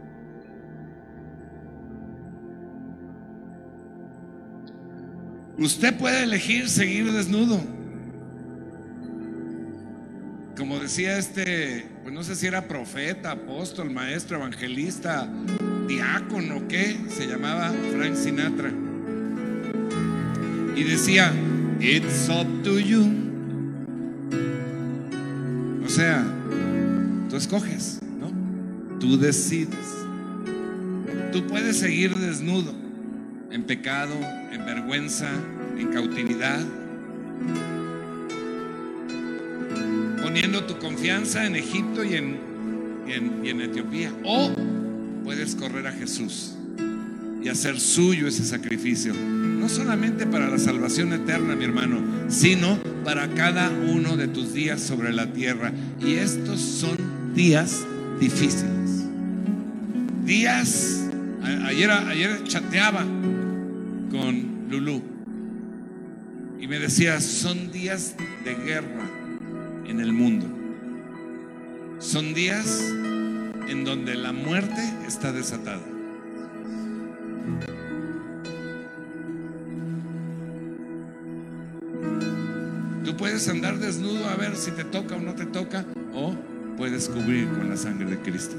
[5.61, 7.61] Usted puede elegir seguir desnudo.
[10.57, 15.29] Como decía este, pues no sé si era profeta, apóstol, maestro, evangelista,
[15.87, 16.97] diácono, ¿qué?
[17.15, 18.71] Se llamaba Frank Sinatra.
[20.75, 21.31] Y decía,
[21.79, 23.05] It's up to you.
[25.85, 26.25] O sea,
[27.29, 28.31] tú escoges, ¿no?
[28.99, 29.77] Tú decides.
[31.31, 32.81] Tú puedes seguir desnudo
[33.51, 34.13] en pecado,
[34.51, 35.29] en vergüenza,
[35.77, 36.59] en cautividad,
[40.21, 42.39] poniendo tu confianza en Egipto y en,
[43.07, 44.11] en, Etiopía.
[44.23, 44.53] O
[45.23, 46.53] puedes correr a Jesús
[47.43, 49.13] y hacer suyo ese sacrificio.
[49.13, 54.81] No solamente para la salvación eterna, mi hermano, sino para cada uno de tus días
[54.81, 55.73] sobre la tierra.
[55.99, 56.97] Y estos son
[57.33, 57.85] días
[58.19, 59.05] difíciles.
[60.23, 61.01] Días,
[61.65, 63.05] ayer, ayer chateaba
[64.11, 65.01] con Lulú.
[66.59, 69.09] Y me decía, son días de guerra
[69.87, 70.45] en el mundo.
[71.99, 72.93] Son días
[73.67, 75.81] en donde la muerte está desatada.
[83.05, 86.35] Tú puedes andar desnudo a ver si te toca o no te toca, o
[86.77, 88.55] puedes cubrir con la sangre de Cristo.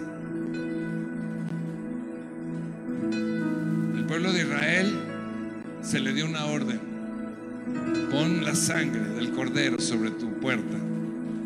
[5.92, 6.80] Se le dio una orden.
[8.10, 10.78] Pon la sangre del cordero sobre tu puerta,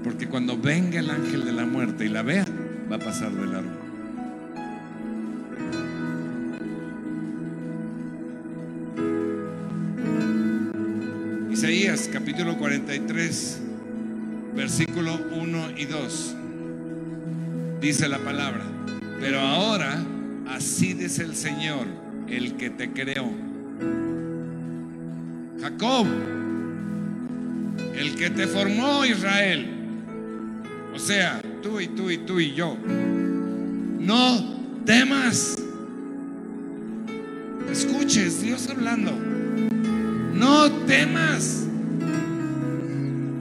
[0.04, 2.46] porque cuando venga el ángel de la muerte y la vea,
[2.88, 3.70] va a pasar de largo.
[11.50, 13.62] Isaías capítulo 43,
[14.54, 16.36] versículo 1 y 2.
[17.80, 18.62] Dice la palabra,
[19.18, 20.04] pero ahora
[20.46, 21.88] así dice el Señor,
[22.28, 23.45] el que te creó
[25.66, 26.06] Jacob,
[27.96, 29.66] el que te formó Israel,
[30.94, 32.76] o sea, tú y tú y tú y yo,
[33.98, 35.56] no temas.
[37.68, 39.10] Escuches, Dios hablando,
[40.34, 41.66] no temas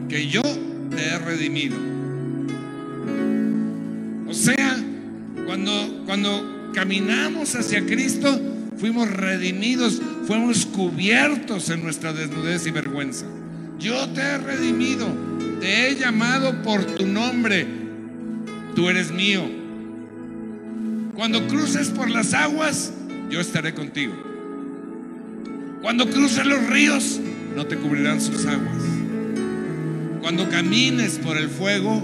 [0.09, 1.77] que yo te he redimido.
[4.27, 4.75] O sea,
[5.45, 13.25] cuando, cuando caminamos hacia Cristo, fuimos redimidos fuimos cubiertos en nuestra desnudez y vergüenza.
[13.79, 15.07] Yo te he redimido,
[15.59, 17.67] te he llamado por tu nombre,
[18.75, 19.43] tú eres mío.
[21.13, 22.91] Cuando cruces por las aguas,
[23.29, 24.13] yo estaré contigo.
[25.81, 27.19] Cuando cruces los ríos,
[27.55, 28.81] no te cubrirán sus aguas.
[30.21, 32.03] Cuando camines por el fuego,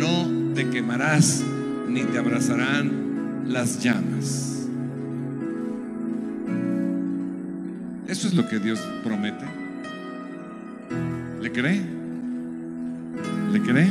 [0.00, 1.42] no te quemarás,
[1.88, 4.53] ni te abrazarán las llamas.
[8.08, 9.44] Eso es lo que Dios promete.
[11.52, 11.80] cree?
[13.52, 13.90] ¿Le cree?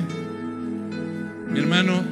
[1.51, 2.03] Mi hermano,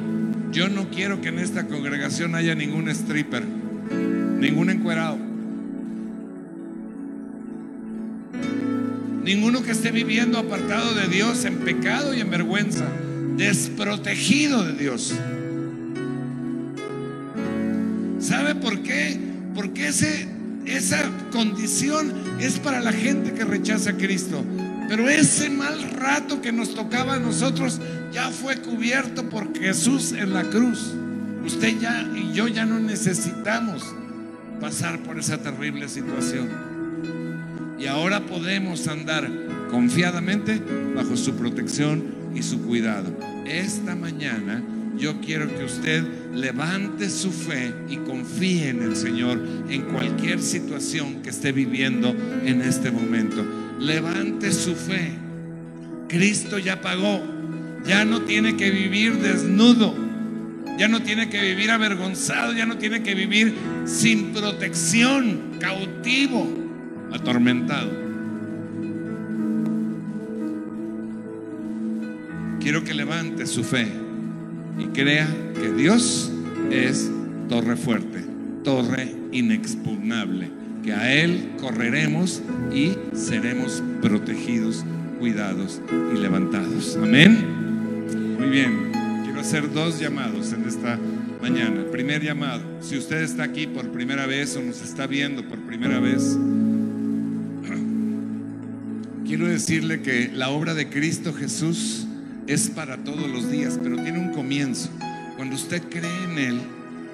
[0.50, 5.18] yo no quiero que en esta congregación haya ningún stripper, ningún encuerado.
[9.24, 12.86] Ninguno que esté viviendo apartado de Dios en pecado y en vergüenza,
[13.36, 15.14] desprotegido de Dios.
[18.18, 19.18] ¿Sabe por qué?
[19.54, 20.28] Porque ese,
[20.76, 24.44] esa condición es para la gente que rechaza a Cristo.
[24.88, 27.80] Pero ese mal rato que nos tocaba a nosotros
[28.12, 30.94] ya fue cubierto por Jesús en la cruz.
[31.44, 33.82] Usted ya y yo ya no necesitamos
[34.60, 36.50] pasar por esa terrible situación.
[37.78, 39.28] Y ahora podemos andar
[39.70, 40.62] confiadamente
[40.94, 42.04] bajo su protección
[42.34, 43.16] y su cuidado.
[43.44, 44.62] Esta mañana
[44.96, 51.22] yo quiero que usted levante su fe y confíe en el Señor en cualquier situación
[51.22, 52.14] que esté viviendo
[52.44, 53.44] en este momento.
[53.78, 55.12] Levante su fe.
[56.08, 57.22] Cristo ya pagó.
[57.86, 59.94] Ya no tiene que vivir desnudo.
[60.78, 62.52] Ya no tiene que vivir avergonzado.
[62.52, 63.54] Ya no tiene que vivir
[63.86, 66.48] sin protección, cautivo
[67.12, 67.90] atormentado.
[72.60, 74.01] Quiero que levante su fe
[74.78, 76.30] y crea que Dios
[76.70, 77.10] es
[77.48, 78.24] torre fuerte,
[78.64, 80.50] torre inexpugnable,
[80.82, 82.42] que a Él correremos
[82.72, 84.84] y seremos protegidos,
[85.18, 85.80] cuidados
[86.14, 86.96] y levantados.
[86.96, 88.36] Amén.
[88.38, 88.92] Muy bien,
[89.24, 90.98] quiero hacer dos llamados en esta
[91.40, 91.84] mañana.
[91.90, 96.00] Primer llamado, si usted está aquí por primera vez o nos está viendo por primera
[96.00, 96.38] vez,
[99.26, 102.06] quiero decirle que la obra de Cristo Jesús
[102.46, 104.90] es para todos los días, pero tiene un comienzo.
[105.36, 106.60] Cuando usted cree en Él,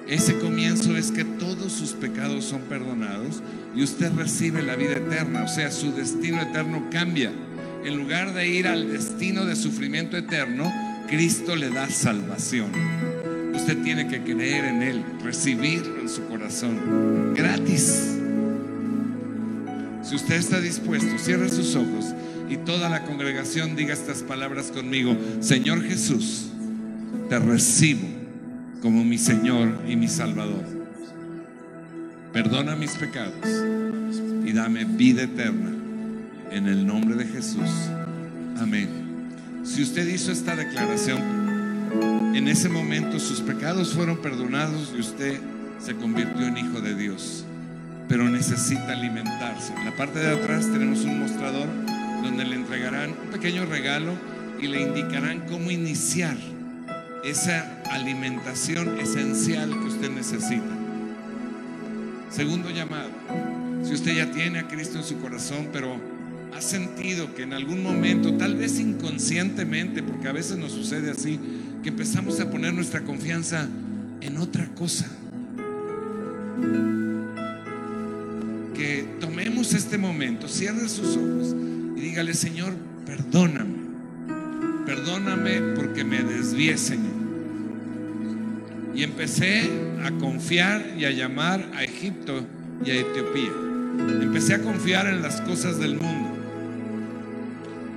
[0.07, 3.43] ese comienzo es que todos sus pecados son perdonados
[3.75, 7.31] y usted recibe la vida eterna, o sea, su destino eterno cambia.
[7.85, 10.71] En lugar de ir al destino de sufrimiento eterno,
[11.07, 12.71] Cristo le da salvación.
[13.53, 18.15] Usted tiene que creer en Él, recibirlo en su corazón, gratis.
[20.01, 22.15] Si usted está dispuesto, cierre sus ojos
[22.49, 25.15] y toda la congregación diga estas palabras conmigo.
[25.39, 26.49] Señor Jesús,
[27.29, 28.07] te recibo
[28.81, 30.63] como mi Señor y mi Salvador.
[32.33, 33.45] Perdona mis pecados
[34.45, 35.71] y dame vida eterna
[36.51, 37.69] en el nombre de Jesús.
[38.57, 38.89] Amén.
[39.63, 41.19] Si usted hizo esta declaración,
[42.35, 45.39] en ese momento sus pecados fueron perdonados y usted
[45.79, 47.45] se convirtió en hijo de Dios
[48.09, 49.71] pero necesita alimentarse.
[49.75, 51.67] En la parte de atrás tenemos un mostrador
[52.21, 54.13] donde le entregarán un pequeño regalo
[54.61, 56.37] y le indicarán cómo iniciar
[57.23, 60.77] esa alimentación esencial que usted necesita.
[62.29, 63.09] Segundo llamado,
[63.83, 65.95] si usted ya tiene a Cristo en su corazón, pero
[66.55, 71.39] ha sentido que en algún momento, tal vez inconscientemente, porque a veces nos sucede así,
[71.83, 73.67] que empezamos a poner nuestra confianza
[74.21, 75.09] en otra cosa
[78.73, 81.55] que tomemos este momento, cierre sus ojos
[81.99, 82.73] y dígale, Señor,
[83.05, 83.89] perdóname.
[84.85, 87.19] Perdóname porque me desvié, Señor.
[88.95, 89.69] Y empecé
[90.03, 92.45] a confiar y a llamar a Egipto
[92.85, 93.51] y a Etiopía.
[94.21, 96.37] Empecé a confiar en las cosas del mundo.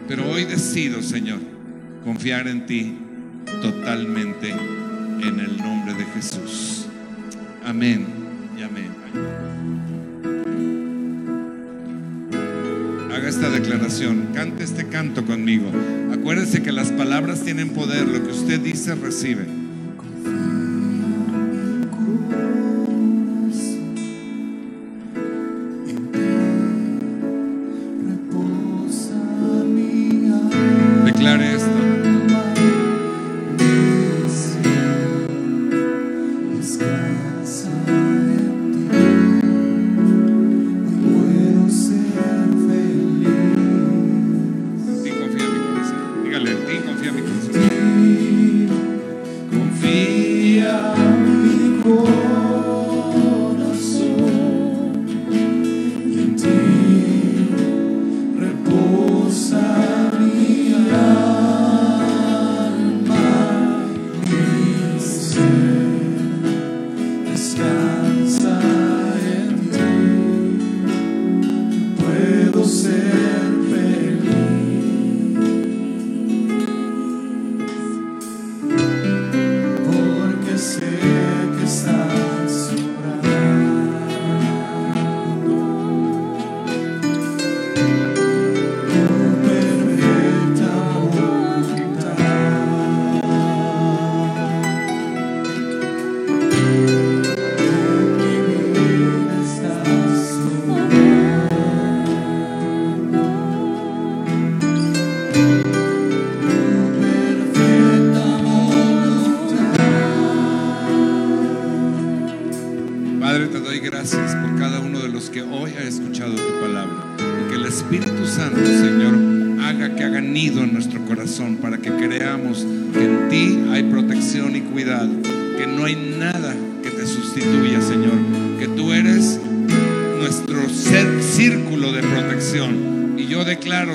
[0.09, 1.39] Pero hoy decido, Señor,
[2.05, 2.99] confiar en ti
[3.63, 6.87] totalmente en el nombre de Jesús.
[7.65, 8.07] Amén
[8.59, 9.42] y amén.
[13.33, 15.65] Esta declaración, cante este canto conmigo.
[16.13, 19.62] Acuérdese que las palabras tienen poder, lo que usted dice recibe.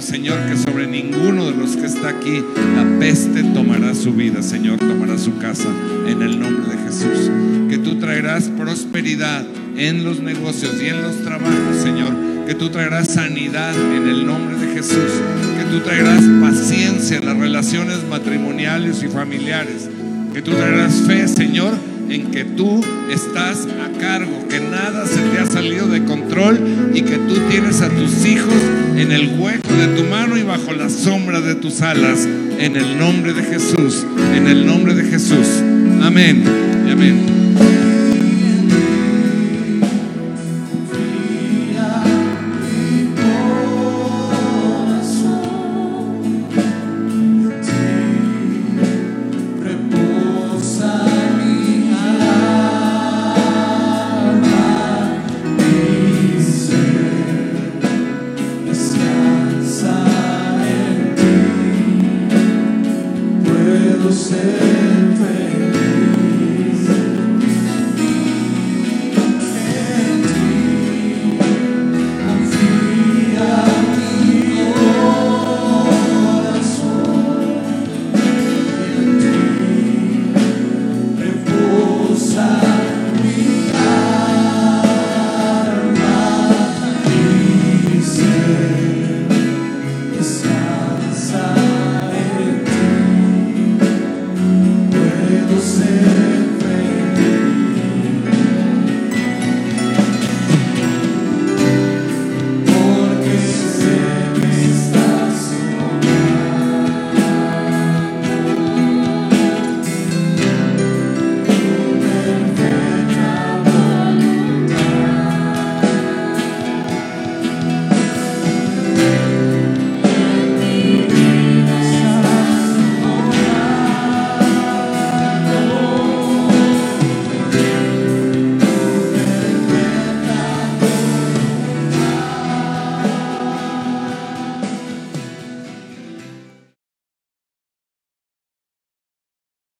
[0.07, 2.41] Señor, que sobre ninguno de los que está aquí
[2.77, 5.67] la peste tomará su vida, Señor, tomará su casa
[6.07, 7.29] en el nombre de Jesús.
[7.69, 9.45] Que tú traerás prosperidad
[9.75, 12.13] en los negocios y en los trabajos, Señor.
[12.47, 15.11] Que tú traerás sanidad en el nombre de Jesús.
[15.57, 19.89] Que tú traerás paciencia en las relaciones matrimoniales y familiares.
[20.33, 21.73] Que tú traerás fe, Señor,
[22.07, 22.81] en que tú
[23.11, 27.81] estás a cargo, que nada se te ha salido de control y que tú tienes
[27.81, 28.53] a tus hijos
[28.95, 32.27] en el hueco de tu mano y bajo la sombra de tus alas.
[32.59, 35.47] En el nombre de Jesús, en el nombre de Jesús.
[36.01, 36.43] Amén
[36.91, 37.86] amén.